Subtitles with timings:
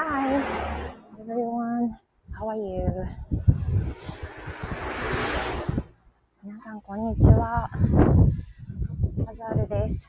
[0.00, 0.40] Hi,
[1.20, 1.98] everyone.
[2.32, 2.88] How are you?
[6.42, 7.68] 皆さん、こんにちは。
[9.26, 10.08] アザールです。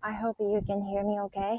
[0.00, 1.58] I hope you can hear me okay.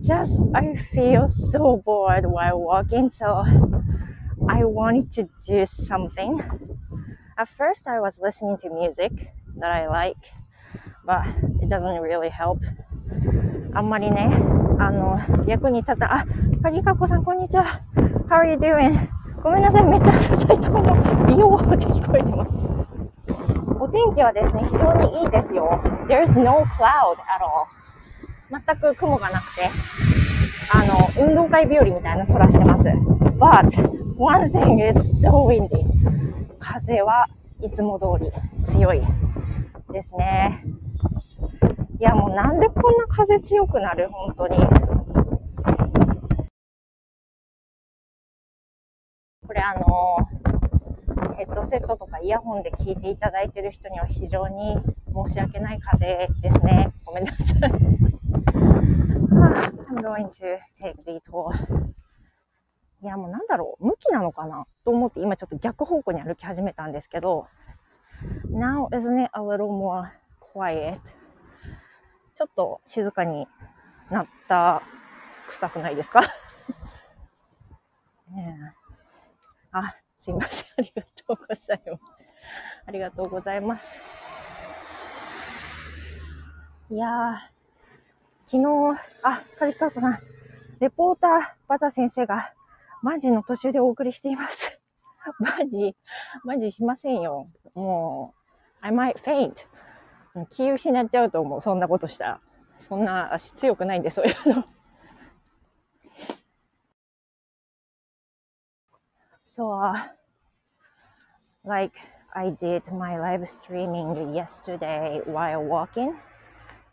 [0.00, 3.44] Just, I feel so bored while walking, so
[4.48, 6.40] I wanted to do something.
[7.36, 10.16] At first, I was listening to music that I like,
[11.04, 11.26] but
[11.60, 12.60] it doesn't really help.
[13.74, 14.28] あんまりね、
[14.79, 16.25] あの、役に立った、あ、
[16.61, 17.65] カリカコさん、こんにちは。
[18.29, 19.09] How are you doing?
[19.41, 21.27] ごめんなさい、めっちゃうるさいと思う。
[21.27, 22.55] ビヨーって聞こえてます。
[23.79, 25.81] お天気はですね、非常にいいですよ。
[26.07, 27.65] There's no cloud at all.
[28.51, 29.69] 全く雲がなくて、
[30.71, 32.87] あの、運動会日和みたいな空してます。
[33.39, 35.85] But, one thing, it's so windy.
[36.59, 37.27] 風は
[37.61, 38.31] いつも通り
[38.63, 39.01] 強い
[39.91, 40.61] ですね。
[41.99, 44.09] いや、もうなんでこんな風強くなる？
[44.09, 44.57] 本当に。
[49.47, 50.17] これあの、
[51.35, 54.77] ヘッドセットとかイヤホンで聞いていただいてる人には非常に
[55.25, 56.93] 申し訳ない風ですね。
[57.03, 57.59] ごめんなさい。
[59.89, 61.55] I'm going to take detour.
[63.01, 64.67] いや、もうなんだろう、向きなのかな？
[64.85, 67.47] と思って今ちょっと逆方向に歩き始めたんですけど、
[68.51, 70.99] Now isn't it a little more quiet?
[72.37, 73.47] ちょっと静かに
[74.11, 74.83] なった
[75.47, 76.21] 臭くないですか？
[78.29, 78.73] ねえ
[79.71, 80.67] あ、すいません。
[80.77, 82.03] ありがとうございます。
[82.85, 83.99] ありがとうございます。
[86.91, 87.37] いやー、
[88.45, 90.19] 昨日、あ、カリカーコさん、
[90.79, 92.53] レポーター、バザ先生が、
[93.01, 94.79] マジの途中でお送りしています。
[95.39, 95.97] マジ、
[96.43, 97.49] マジしませんよ。
[97.73, 98.35] も
[98.81, 99.65] う、I might faint.
[100.48, 101.60] 気失っちゃうと思う。
[101.60, 102.40] そんなことしたら。
[102.78, 104.64] そんな足強くないんで、そういうの。
[109.44, 109.94] So, uh,
[111.64, 111.92] like
[112.34, 116.14] I did my live streaming yesterday while walking.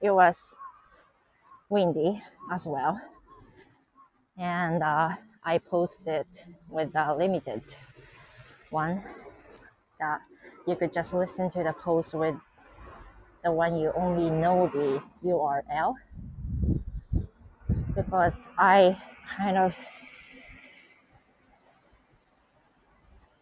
[0.02, 0.58] It was
[1.70, 3.00] windy as well.
[4.38, 5.12] And uh,
[5.44, 6.26] I posted
[6.70, 7.64] with a limited
[8.70, 9.02] one
[10.00, 10.20] that
[10.68, 12.36] you could just listen to the post with
[13.45, 15.95] the one you only know the URL
[17.95, 18.97] because I
[19.37, 19.77] kind of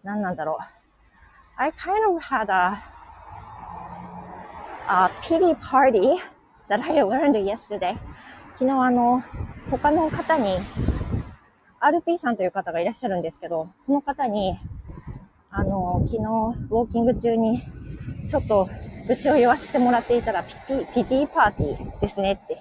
[0.02, 0.64] 何なんだろう
[1.56, 2.82] I kind of had a,
[4.88, 6.20] a pity party
[6.68, 7.96] that I learned yesterday
[8.54, 9.22] 昨日あの
[9.70, 10.58] 他の方に
[11.80, 14.58] RP さんという方がいらっしゃるんですけどその方に
[15.50, 17.62] あの昨日ウォーキング中に
[18.28, 18.68] ちょっと
[19.08, 22.58] 愚痴を言わせてもらっていたらピティ、ピティパーティーですねって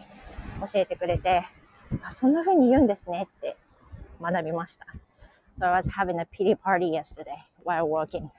[0.59, 1.43] 教えてくれて、
[2.01, 3.57] あ、そんな風に言うんですねって
[4.21, 4.85] 学びました。
[5.59, 8.29] So I was having a pity party yesterday while walking.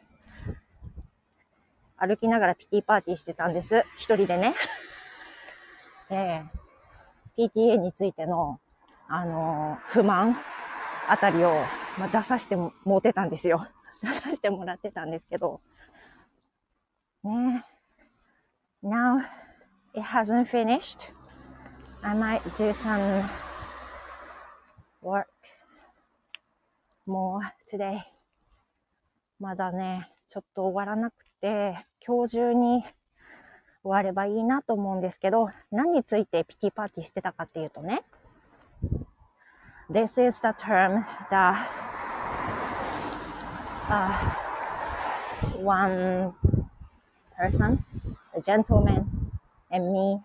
[1.97, 3.85] 歩きながらピティパーティーしてたんです。
[3.97, 4.55] 一人でね。
[6.11, 6.63] ええ
[7.39, 8.59] PTA についての、
[9.09, 10.37] あのー不満
[11.09, 11.55] あたりを、
[11.99, 13.67] まあ、出させてももうてたんですよ。
[14.03, 15.61] 出させてもらってたんですけど、
[17.23, 17.65] ね
[18.85, 19.23] Now
[19.95, 21.13] it hasn't finished.
[22.03, 23.23] I might do some
[25.01, 25.29] work
[27.07, 28.01] more today.
[29.39, 32.83] まだね、ちょっと終わらなくて、今日中に
[33.85, 38.03] 終わればいいなと思うんですけど、何についてピティパーティーしてたかっていうとね、
[39.89, 41.69] This is the term that
[43.89, 44.13] uh,
[45.63, 46.33] one
[47.37, 47.79] person
[48.42, 49.32] a gentleman
[49.72, 50.22] and me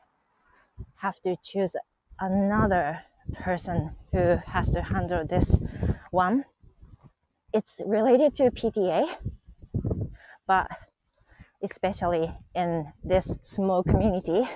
[0.97, 1.77] have to choose
[2.21, 3.03] another
[3.41, 5.59] person who has to handle this
[6.11, 6.45] one.
[7.53, 9.07] It's related to PTA,
[10.47, 10.69] but
[11.63, 14.47] especially in this small community.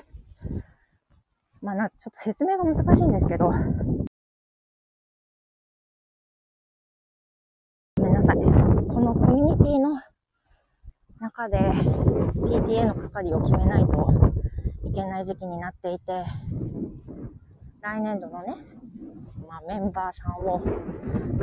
[1.62, 3.50] まあな、ちょっと説明が難しいんですけど、
[7.96, 8.36] ごめんなさい。
[8.36, 10.00] このコミュニティの
[11.21, 14.11] 中で PTA の係を決めないと
[14.89, 16.25] いけない時期になっていて、
[17.79, 18.55] 来年度のね、
[19.47, 20.63] まあ、メンバーさんを、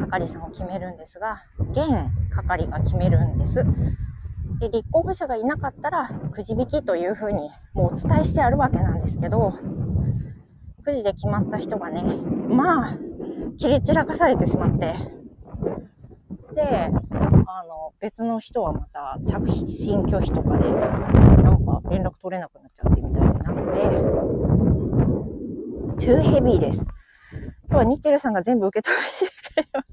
[0.00, 1.78] 係さんを決めるんですが、現
[2.34, 3.64] 係が決めるんです。
[4.58, 9.54] で、立候補者がいなかったら、くじ引きというふうにもうお伝えしてあるわけなんですけど、
[10.82, 12.98] くじで決まった人がね、まあ、
[13.56, 14.96] 切り散らかされてしまって、
[16.56, 16.90] で、
[17.50, 23.54] あの、別の人はまた着信拒否とかで、なんか連絡取れなくなっちゃってみたいになっ
[25.96, 26.84] て、too heavy です。
[27.70, 28.98] 今日はニッケルさんが全部受け止め
[29.28, 29.86] てくれます。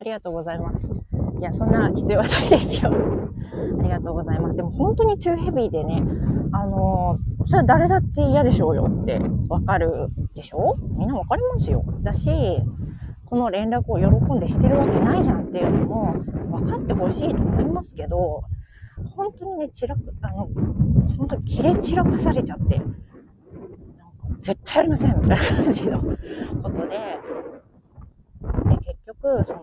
[0.00, 0.86] ありがとうございます。
[0.86, 2.92] いや、そんな必要はないですよ。
[2.92, 4.56] ありがとうございます。
[4.56, 6.00] でも本当にトゥーヘビーでね、
[6.52, 10.76] あのー、それは誰だって嫌でしょうよってわかるでしょ？
[10.96, 11.84] みんなわかりますよ。
[12.02, 12.30] だし、
[13.30, 16.12] この連絡を喜んでしてるわけないじゃんっていうのも
[16.50, 18.42] 分かってほしいと思いますけど、
[19.14, 20.48] 本当にね、散らく、あの、
[21.16, 22.92] 本当に切れ散らかされちゃって、なんか
[24.40, 27.18] 絶対やりませんみたいな感じのことで、
[28.68, 29.62] で、結局、その、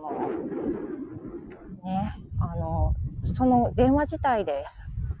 [1.84, 2.94] ね、あの、
[3.24, 4.64] その電話自体で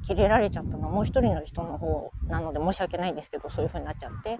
[0.04, 4.38] 切れられちゃったのはもう一人の人の方なので申し訳ないんですけど、そういう風になっちゃって。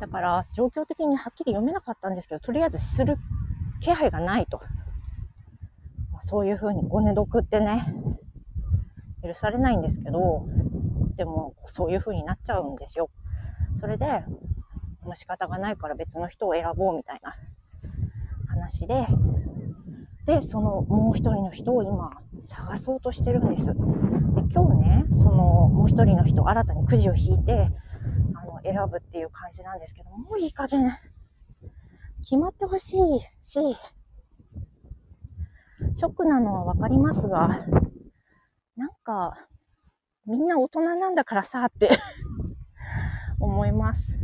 [0.00, 3.18] だから、状況的にはっきり読めなかったんですけど、とりあえずする
[3.80, 4.60] 気配がないと。
[6.22, 7.82] そういう風にご寝読ってね、
[9.22, 10.46] 許されないんですけど、
[11.16, 13.10] でも、そういう風になっちゃうんですよ。
[13.76, 14.24] それで、
[15.02, 17.36] もう仕方がないから別の人を選ぼうみたいな
[18.48, 19.06] 話で、
[20.26, 22.10] で、そのもう一人の人を今
[22.44, 23.66] 探そうとしてるんです。
[23.66, 23.74] で、
[24.52, 27.70] 今日ね、そのもう一人の人、新たにくじを引いて、
[28.72, 30.96] 選ぶっていう感じなんですけど、もういい加減、
[32.20, 33.76] 決まってほしいし、
[35.94, 37.64] ショックなのはわかりますが、
[38.76, 39.48] なんか、
[40.26, 41.90] みんな大人なんだからさ、って
[43.40, 44.18] 思います。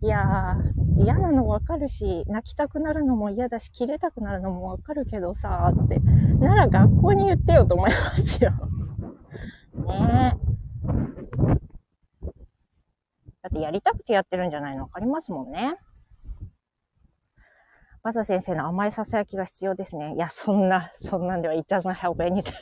[0.00, 5.98] いやー、嫌なのわかるし、泣きたくなるのも嫌だし、切れたくなるのもわかるけどさ、って。
[6.40, 8.52] なら学校に言ってよと思いますよ。
[9.86, 10.47] ねえ。
[13.48, 14.82] だってやりたくてやってるんじゃないの？
[14.82, 15.76] わかりますもんね。
[18.02, 20.14] バサ先生の甘い囁きが必要ですね。
[20.14, 22.52] いや、そんな、そんなんでは it doesn't help anything.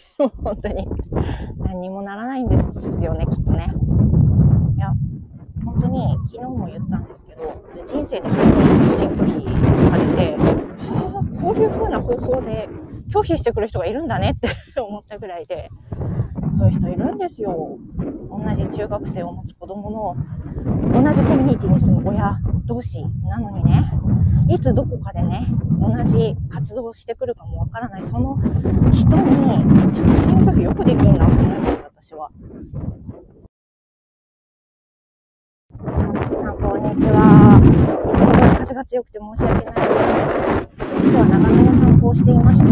[0.43, 0.87] 本当に。
[1.59, 2.65] 何にもならないんです
[3.05, 3.67] よね、きっとね。
[4.77, 4.93] いや、
[5.65, 8.39] 本当に昨日も言ったんですけど、人生で初
[8.81, 9.33] めて拒否
[9.91, 12.69] されて、はあ、こういう風な方法で
[13.13, 14.39] 拒否してくる人がいるんだねっ
[14.75, 15.69] て思ったぐらいで、
[16.53, 17.79] そういう人いるんですよ。
[17.99, 20.17] 同じ中学生を持つ子供の
[20.93, 23.93] 同じコミュニティに住む親同士なのにね、
[24.49, 25.47] いつどこかでね、
[25.81, 28.39] 同じ活動をしてくるかもわからない、その
[28.93, 32.31] 人に着信拒否よくできんなと思います、私は。
[35.95, 37.61] サンプスさん、こんにちは。
[38.07, 39.87] いつもより風が強くて申し訳ないです。
[41.03, 42.67] 今日は長野の散歩をしていまして、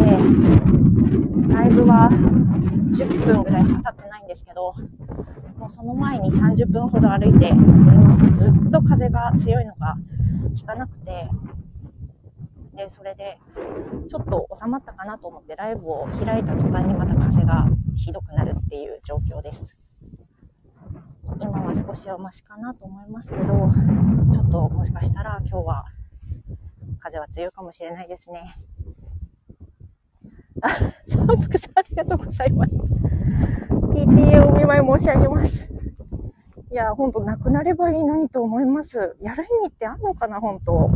[1.53, 2.11] ライブは
[2.95, 4.73] 10分ぐらいしか経ってないんですけど、
[5.59, 8.25] もうその前に30分ほど歩いております。
[8.31, 9.97] ずっと風が強いのが
[10.61, 11.29] 効かなくて、
[12.77, 13.39] で、それで、
[14.09, 19.77] ちょっと収まったかなと思ってライブを開いた途端にまた風がひどくなるっていう状況です。
[21.41, 25.85] 今は少しはマシかなと思いますけど、ちょっともしかしたら今日は
[27.01, 28.55] 風は強いかもしれないですね。
[30.65, 30.69] あ、
[31.07, 32.75] サンプクさんありがとうございます。
[32.75, 35.69] PTA お見舞い申し上げます。
[36.71, 39.17] いや、ほんとなくなればいいのにと思います。
[39.21, 40.91] やる意味ってあんのかな、ほんと。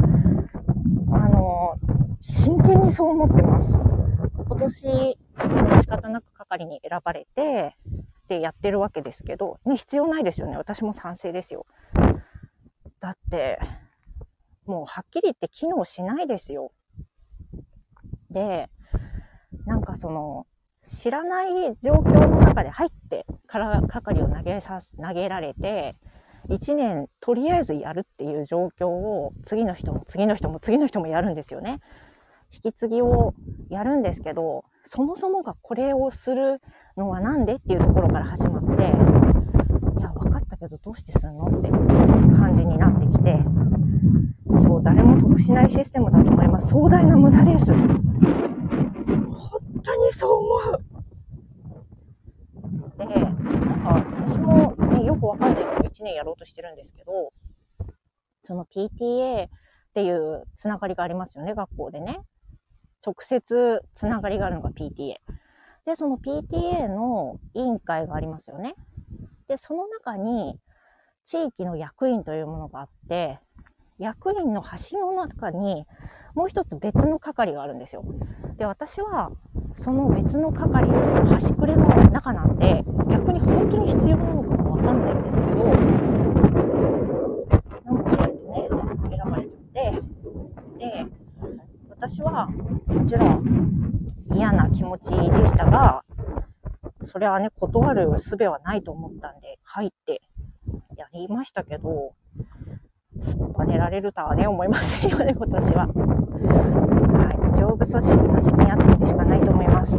[1.13, 1.79] あの、
[2.21, 3.73] 真剣にそう思ってます。
[3.73, 7.77] 今年、その仕方なく係に選ばれて、
[8.25, 10.57] ってやってるわけですけど、ね、必要ないですよね。
[10.57, 11.67] 私も賛成ですよ。
[13.01, 13.59] だって、
[14.67, 16.73] もうはっきり言って機能しないですよ。
[18.31, 18.69] で、
[19.69, 20.47] なんかその、
[20.89, 25.95] 知らない状況の中で入ってから係を投げさ、投げられて、
[26.49, 31.81] 1年とりあえずやるっていう状況を次の人も次の人も次の人もやるんですよね。
[32.51, 33.35] 引き継ぎを
[33.69, 36.63] やるんですけど、そもそもがこれをする
[36.97, 38.85] のはなんでっていうところから始まって、
[40.01, 41.69] いや、分かったけどどうしてすんのって
[42.35, 43.39] 感じになってきて、
[44.61, 46.69] そう、誰も得しないシステムだと思います。
[46.69, 47.71] 壮大な無駄です。
[50.09, 50.85] にそう思う。
[52.99, 53.37] で、なん
[53.83, 57.33] か私も、ね、よくわかんないけど1年やろうとしてるんですけど、
[58.45, 59.49] その PTA っ
[59.95, 62.21] ていうつながりがありますよね、学校でね。
[63.05, 65.17] 直接つながりがあるのが PTA。
[65.87, 68.75] で、その PTA の委員会がありますよね。
[69.47, 70.59] で、その中に
[71.25, 73.39] 地域の役員というものがあって、
[73.99, 75.87] 役員の橋の中に
[76.35, 78.05] もう一つ別の係があるんですよ。
[78.59, 79.33] で、私は
[79.79, 85.65] その別の係のその端くれの中なんで、逆に本当に必要なのかもわかんないんですけど、
[87.85, 90.03] なんかそうやってね、選ばれちゃって、
[90.79, 91.07] で、
[91.91, 96.05] 私はもちろん嫌な気持ちでしたが、
[97.03, 100.23] それはね、断る術はないと思ったんで、入って
[100.97, 102.15] やりましたけど、
[103.21, 106.98] 突っぱねられるとはね、思いませんよね、今年は。
[107.69, 109.95] 上部組織の資金集めでしかないと思います。
[109.97, 109.99] い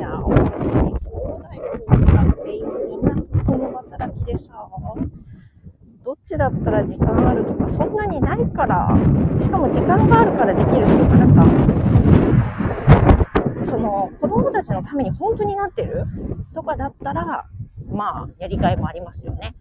[0.00, 1.62] や、本当にそうだよ。
[1.86, 1.94] だ
[2.32, 4.68] って今みんな共働きでさ、
[6.04, 8.88] どっちだったら時間あるとか、そんなにないから、
[9.40, 11.46] しかも時間があるからできるっていうか、なんか、
[13.64, 16.06] その子供たちのために本当になってる？
[16.54, 17.46] とかだったら、
[17.88, 19.54] まあ、やりがいもありますよね。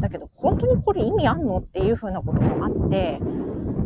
[0.00, 1.58] だけど、本当にこれ意味あんの？
[1.58, 3.20] っていう風なこともあって、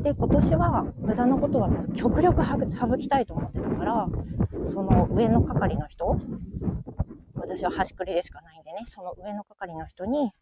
[0.03, 2.57] で、今年は無駄なことは極力省
[2.97, 4.09] きたいと思ってたから、
[4.67, 6.21] その上の係の人、
[7.35, 10.33] 私は端くりでしかないんでね、その上の係の人に、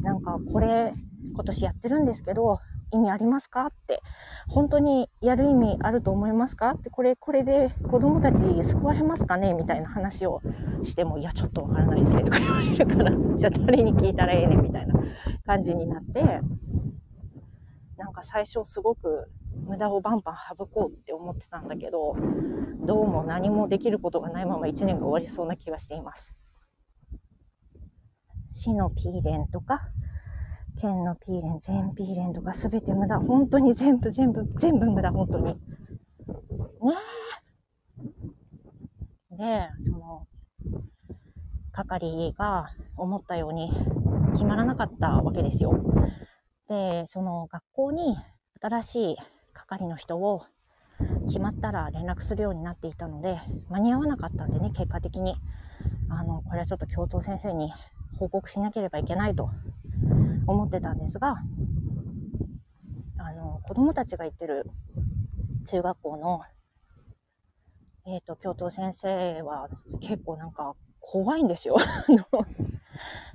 [0.00, 0.94] なんかこれ
[1.34, 2.60] 今年やってるんですけど、
[2.92, 3.66] 意味ありますか？
[3.66, 4.00] って、
[4.46, 6.70] 本当にやる意味あると思いますか？
[6.70, 9.54] って、これ、これで子供たち救われますかね？
[9.54, 10.40] みたいな話を
[10.84, 14.94] しても、いや、ちょっとわからないですねとか言われるから、じゃあ誰に聞いたらええねみたいな
[15.44, 16.40] 感じになって、
[18.08, 19.28] なんか最初すごく
[19.66, 22.16] 無駄をバンバン省こうって思ってたんだけど、
[22.86, 26.32] どうも何もできることがないまま1年が終わりそうな気がしています。
[28.50, 29.90] 死のピーレンとか、
[30.80, 33.18] 県のピーレン、全ピーレンとかすべて無駄。
[33.18, 35.44] 本当に全部、全部、全部無駄、本当に。
[35.44, 35.58] ね
[39.32, 39.36] え。
[39.36, 40.26] で、その、
[41.72, 43.70] 係が思ったように
[44.32, 45.74] 決まらなかったわけですよ。
[46.68, 48.16] で、その学校に
[48.60, 49.16] 新しい
[49.52, 50.44] 係の人を
[51.26, 55.36] 決まったら連絡するようになっていたので、間に合わなかったんでね、結果的に。
[56.10, 57.72] あの、これはちょっと教頭先生に
[58.18, 59.50] 報告しなければいけないと
[60.46, 61.36] 思ってたんですが、
[63.18, 64.70] あの、子供たちが行ってる
[65.66, 66.42] 中学校の、
[68.06, 69.68] えっ、ー、と、教頭先生は
[70.00, 71.76] 結構なんか怖いんですよ。
[71.78, 72.46] あの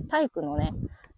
[0.09, 0.73] 体育のね、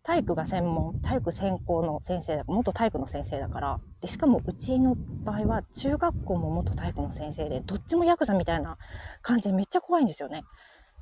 [0.06, 4.94] 体育が専門、体育専攻の先生だ、元体育の先生だから、で、しかもうちの
[5.24, 8.78] 場合は中学校も元体育の先生で、どっちもヤクザみたいな
[9.24, 10.44] 感じでめっちゃ怖いんですよね。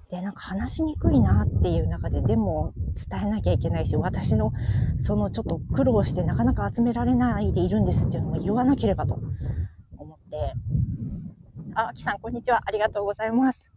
[0.10, 2.72] で、なんか話しにくいなっていう中で、でも
[3.10, 4.54] 伝えなきゃいけないし、私の
[5.00, 9.20] そのちょっと苦労してなかなか集められないでいるんですっていうのも言わなければと
[9.98, 10.54] 思って、
[11.76, 12.62] あ、あきさん、こんにちは。
[12.66, 13.68] ありがとうございます。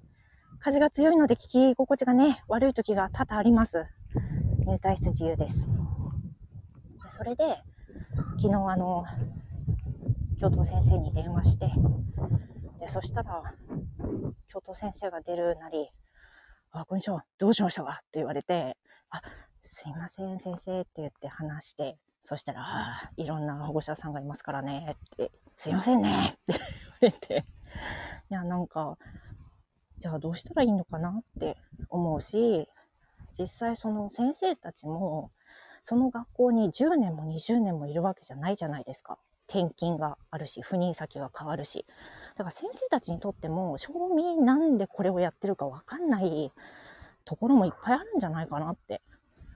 [0.61, 3.87] 風が強いので聞き心地がね、悪い時が多々あります。
[4.67, 5.69] 入退室自由です。
[7.09, 7.45] それで、
[8.37, 9.05] 昨日あの、
[10.41, 11.71] 教頭先生に電話して、
[12.81, 13.55] で、そしたら、
[14.49, 15.89] 教頭先生が出るなり、
[16.73, 17.25] あ、こんにちは。
[17.39, 17.85] どうしました？
[17.85, 18.77] かって言われて、
[19.11, 19.23] あ、
[19.63, 26.63] すいません、先生って言って話して、そしたら、あいろんな保護者さんがいますからね、って、すいませんねって言わ
[27.03, 27.45] れて、
[28.31, 28.99] いや、なんか、
[29.99, 31.57] じゃあどうしたらいいのかなって
[31.89, 32.69] 思うし、
[33.39, 35.31] 実際その先生たちも、
[35.83, 39.19] その学校に10年も20年もいるわけじゃないじゃないですか。
[39.49, 41.87] 転勤があるし、赴任先が変わるし。
[42.37, 46.53] だから先生たちにとっても、賞味なんでこれをやってるかわかんない
[47.25, 49.03] ところもいっぱいあるんじゃないかなって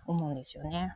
[0.06, 0.94] 思うんですよね。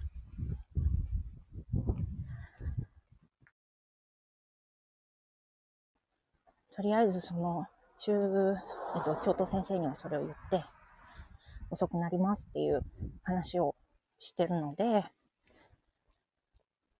[6.76, 8.12] とりあえずその中、
[8.96, 10.64] えっと、教頭先生にはそれを言って、
[11.70, 12.82] 遅くなりますっていう
[13.22, 13.74] 話を
[14.18, 15.04] してるので、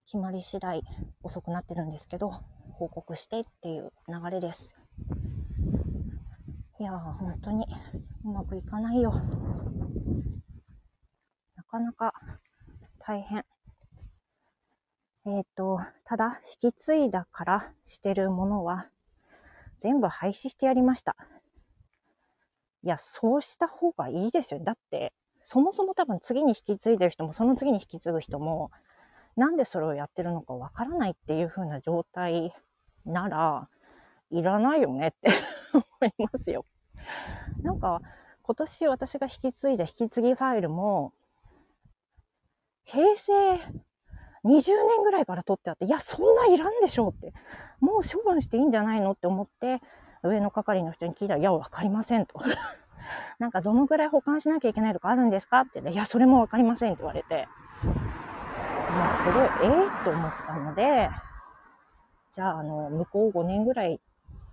[0.07, 0.83] 決まり次第
[1.23, 2.31] 遅くなってるんですけど、
[2.73, 4.77] 報告してっていう流れです。
[6.79, 7.67] いやー、本当に
[8.25, 9.13] うまくいかないよ。
[11.57, 12.13] なかなか
[12.99, 13.45] 大変。
[15.27, 18.91] えっ、ー、と、ただ、引き継いだからしてるものは、
[19.79, 21.17] 全部廃止してやりました。
[22.85, 24.61] いや、そうした方がいいですよ。
[24.61, 28.71] だって、そもそも多分次に引き継いでる人も、その次に引き継ぐ人も、
[29.37, 32.55] なんでそれをやってるのかわからないっていう風な状態
[33.07, 33.69] なら、
[34.31, 35.31] いらないよねって
[35.73, 36.67] 思いますよ。
[37.63, 38.03] なんか、
[38.43, 41.15] 今年私が引き継いだ引き継ぎファイルも、
[42.85, 43.33] 平成
[44.45, 47.33] 20年ぐらいから取ってあって、いや、そんないらんでしょうって。
[47.81, 49.81] もう処分していいんじゃないのって思って、
[50.29, 52.41] 上の係の人に聞いたら、いや、わかりませんと。
[53.39, 57.49] なんか、どのぐらい保管しなきゃいけないとかあるんですかって言って、いや、それもわかりませんって言われて、
[57.83, 61.11] もうすごい、ええー、と思ったので、
[62.33, 64.01] じゃあ、あの、向こう5年ぐらい、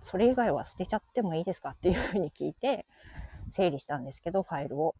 [0.02, 2.86] それ以外は捨てちゃってもいいですかっていうふうに聞いて、
[3.50, 4.94] 整理したんですけど、ファイルを。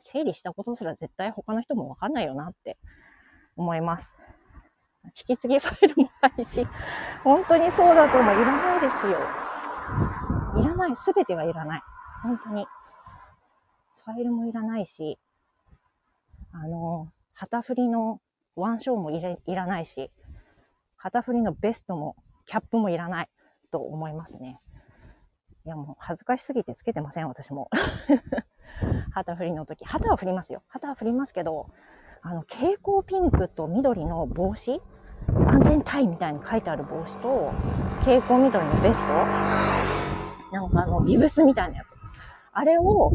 [0.00, 2.76] 整理したことすら絶対他の人もわかんないよなって
[3.56, 4.14] 思います。
[5.06, 6.66] 引き継ぎファイルもないし、
[7.22, 8.34] 本当にそうだと思う。
[8.34, 9.18] いらないですよ。
[10.60, 10.96] いらない。
[10.96, 11.82] すべてはいらない。
[12.22, 12.66] 本当に。
[14.04, 15.18] ファイルもいらないし、
[16.52, 18.20] あの、旗振りの
[18.54, 20.10] ワンショーもいれいらないし、
[20.96, 23.28] 旗振りのベストもキャップもいらない
[23.70, 24.60] と思いますね。
[25.66, 27.68] いやもう恥ずかしすぎてつけてません、私も。
[29.12, 29.84] 旗振りの時。
[29.84, 30.62] 旗は振りますよ。
[30.68, 31.70] 旗は振りますけど、
[32.22, 34.80] あの、蛍光ピンクと緑の帽子
[35.48, 37.52] 安全帯みたいに書いてある帽子と、
[38.00, 39.06] 蛍光緑のベスト
[40.52, 41.86] なんかあの、ビブスみたいなやつ。
[42.52, 43.12] あれを、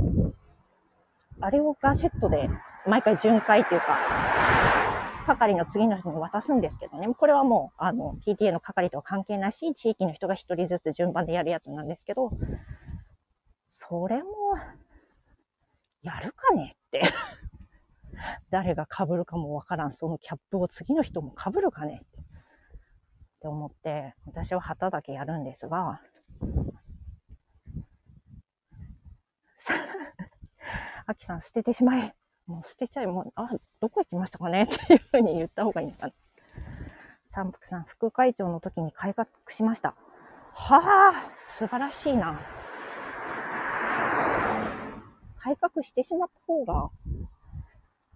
[1.39, 2.49] あれをがセットで、
[2.87, 3.97] 毎回巡回っていうか、
[5.25, 7.07] 係の次の人に渡すんですけどね。
[7.13, 12.31] これはもう、あの、PTA の係とは関係なし、地域の人が一人ずつ順番でやるやつなんですけど、
[13.71, 14.29] それも、
[16.01, 16.71] やるかね？
[16.73, 17.03] って
[18.49, 22.01] 誰が被るかもわからん、そのキャップを次の人も被るかね？
[22.03, 22.20] って。
[23.41, 25.99] って思って、私は旗だけやるんですが、
[31.07, 32.15] あきさん捨ててしまえ。
[32.45, 34.63] もう捨てちゃい、もう、あ、どこ行きましたかね？
[34.65, 36.13] っていうふうに言った方がいいのかな。
[37.25, 39.95] 三福さん、副会長の時に改革しました。
[40.53, 42.39] はあ、素晴らしいな。
[45.37, 46.91] 改革してしまった方が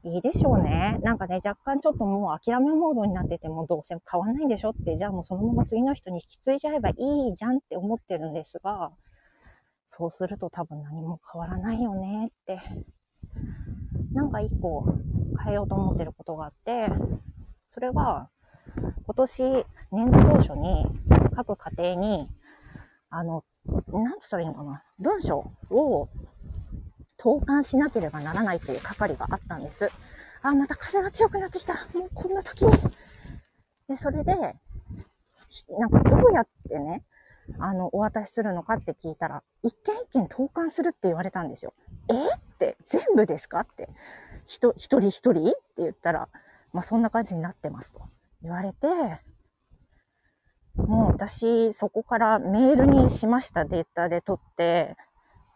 [0.05, 0.99] いいでしょうね。
[1.01, 6.93] なんかね、若干ちょっともう諦めモードになっててもどうせ変わんないんでしょって、じゃあもうそのまま次の人に引き継いじゃえばい
[7.31, 8.91] いじゃんって思ってるんですが、
[9.89, 12.61] そうすると多分何も変わらないよねって、
[14.13, 14.85] なんか一個
[15.43, 16.87] 変えようと思ってることがあって、
[17.65, 18.29] それは
[18.75, 20.85] 今年年度当初に
[21.35, 22.29] 各家庭に、
[23.09, 23.43] あの、
[23.91, 26.09] なんつったらいいのかな、文章を
[27.25, 29.89] 投函しなければならないという係があったんです。
[30.43, 31.87] あ、また風が強くなってきた。
[31.95, 32.71] もうこんな時に。
[33.89, 37.03] で、それで、なんかどうやってね、
[37.57, 41.73] あの、お渡しするのかって聞いたら、一件一件投函するって言われたんですよ。
[42.09, 43.89] えって、全部ですかって。
[44.45, 45.49] 一人一人？
[45.49, 46.29] って言ったら、
[46.73, 48.03] まあそんな感じになってますと
[48.43, 48.87] 言われて、
[50.75, 54.95] もう私、そこからメールにしましたデータで取って、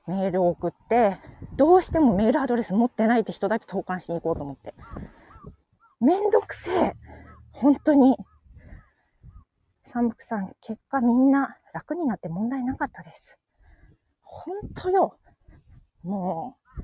[0.08, 1.18] メールを送って、
[1.56, 4.74] どうしてもメールアドレス持ってないって人だけ投函しに行こうと思って。
[6.00, 6.96] めんどくせえ。
[7.52, 8.18] 本当に。
[9.84, 13.40] 三福さん、結果みんな楽になって問題なかったです。
[14.22, 15.18] 本当よ。
[16.04, 16.82] もう、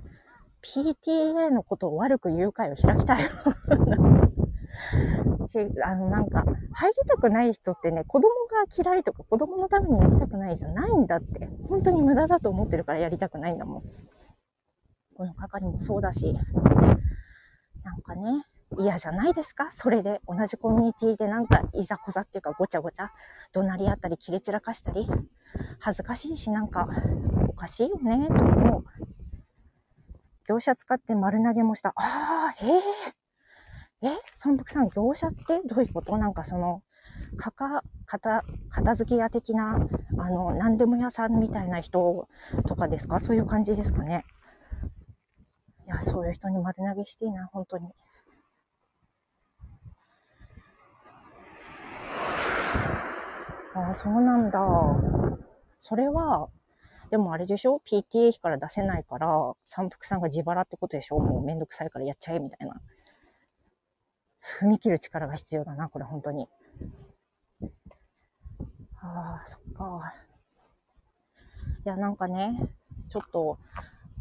[0.62, 3.30] PTA のことを悪く言う会を開きたい。
[5.84, 11.48] あの、なんか、入りたくない人ってね、子供が嫌いとか子供のためにやりたくないじゃないんだって。
[11.70, 13.84] 本当に無駄だと思ってるからやりたくないんだもん。
[15.16, 16.38] この係もそうだし、
[17.84, 18.44] なんかね、
[18.78, 19.72] 嫌じゃないですか？
[19.72, 23.12] それで同じコミュニティでなんかいざこざっていうかごちゃごちゃ
[23.54, 25.08] 怒鳴り合ったり切れ散らかしたり
[25.80, 26.90] 恥ずかしいしなんか
[27.48, 28.84] おかしいよねと思う。
[30.48, 31.94] 業者使って丸投げもした。
[31.96, 32.82] ああ、へえ。
[34.06, 34.18] え？
[34.46, 35.62] 孫福さん、業者って？
[35.66, 36.18] どういうこと？
[36.18, 36.84] なんかその、
[37.38, 39.78] かか、片、片付け屋的な、
[40.18, 42.28] あの、何でも屋さんみたいな人
[42.68, 43.20] とかですか？
[43.20, 44.24] そういう感じですかね。
[45.86, 47.90] いや、そういう人に丸投げしていいな、本当に。
[53.76, 54.60] ああ、そうなんだ。
[55.78, 56.50] それは、
[57.12, 61.20] でもあれでしょ ?PTA 費から出せないから、三福さんが自腹ってことでしょ？
[61.20, 62.82] もうめんどくさいからやっちゃえ、みたいな。
[64.62, 66.48] 踏み切る力が必要だな、これ本当に。
[69.02, 70.14] ああ、そっか。
[71.86, 72.70] いや、なんかね、
[73.10, 73.60] ちょっと、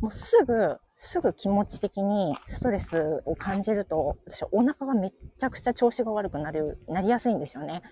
[0.01, 7.83] もうすぐ、すぐ気持ち的にストレスを感じると、私お腹がめちゃくちゃ調子が悪くなる、なりやすいんですよね。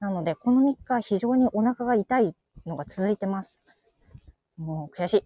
[0.00, 3.60] なので、この3日非常にお腹が痛いのが続いてます。
[4.56, 5.24] もう悔しい。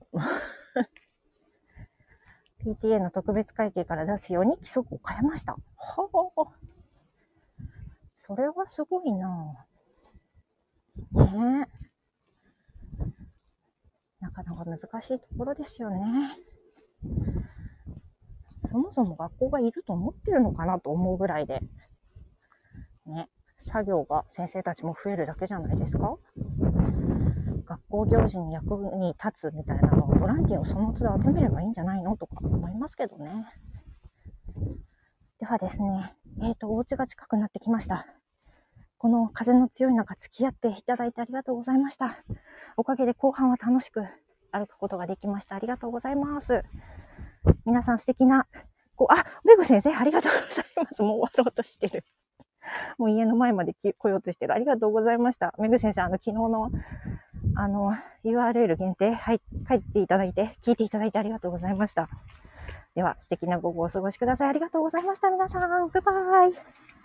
[2.65, 5.53] PTA の特別会計から出すように規則を変えました。
[5.53, 5.59] は
[6.37, 6.63] あ。
[8.17, 9.67] それはすごいな
[11.13, 11.83] ねえ。
[14.21, 16.39] なかなか難しいところですよね。
[18.71, 21.61] そもそも学校がいると思ってるのかなと思うぐらいで、
[23.07, 26.17] ね、作業が先生たちも増えるだけじゃないですか
[27.65, 33.47] 学校行事に役に立つみたいなのをボランティアをその都度集めればいいんじゃないのとか思いますけどね。
[35.41, 38.07] ではですね、えっ、ー、と、お家が近くなってきました。
[38.97, 42.23] この風の強い中付き合っていただいてありがとうございました。
[42.77, 44.05] おかげで後半は楽しく
[44.53, 45.57] 歩くことができました。
[45.57, 46.63] ありがとうございます。
[47.67, 48.47] 皆さん素敵な、
[48.95, 51.03] こう、あ、メグ先生ありがとうございます。
[51.03, 52.05] もう終わろうとしてる。
[52.97, 54.55] もう家の前まで来ようとしてる。
[54.55, 55.53] ありがとうございました。
[55.59, 56.71] メグ先生、あの、昨日の
[57.55, 62.09] あの、URL 限定、はい、書いていただいて、聞いていただいてありがとうございました。
[62.95, 64.49] では、素敵な午後をお過ごしください。
[64.51, 65.31] ありがとうございました。
[65.31, 67.02] 皆さん、グッバイ。